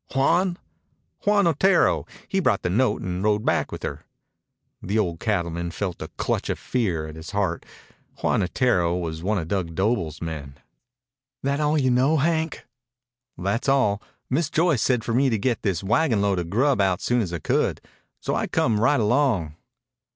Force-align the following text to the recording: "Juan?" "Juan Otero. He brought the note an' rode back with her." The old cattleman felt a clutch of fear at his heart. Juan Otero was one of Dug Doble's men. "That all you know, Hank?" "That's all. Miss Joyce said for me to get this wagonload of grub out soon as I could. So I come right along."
"Juan?" 0.15 0.57
"Juan 1.25 1.45
Otero. 1.45 2.07
He 2.27 2.39
brought 2.39 2.63
the 2.63 2.71
note 2.71 3.03
an' 3.03 3.21
rode 3.21 3.45
back 3.45 3.71
with 3.71 3.83
her." 3.83 4.03
The 4.81 4.97
old 4.97 5.19
cattleman 5.19 5.69
felt 5.69 6.01
a 6.01 6.07
clutch 6.17 6.49
of 6.49 6.57
fear 6.57 7.05
at 7.05 7.15
his 7.15 7.29
heart. 7.29 7.67
Juan 8.23 8.41
Otero 8.41 8.97
was 8.97 9.21
one 9.21 9.37
of 9.37 9.47
Dug 9.47 9.75
Doble's 9.75 10.19
men. 10.19 10.55
"That 11.43 11.59
all 11.59 11.77
you 11.77 11.91
know, 11.91 12.17
Hank?" 12.17 12.65
"That's 13.37 13.69
all. 13.69 14.01
Miss 14.27 14.49
Joyce 14.49 14.81
said 14.81 15.03
for 15.03 15.13
me 15.13 15.29
to 15.29 15.37
get 15.37 15.61
this 15.61 15.83
wagonload 15.83 16.39
of 16.39 16.49
grub 16.49 16.81
out 16.81 16.99
soon 16.99 17.21
as 17.21 17.31
I 17.31 17.37
could. 17.37 17.79
So 18.21 18.33
I 18.33 18.47
come 18.47 18.79
right 18.79 18.99
along." 18.99 19.53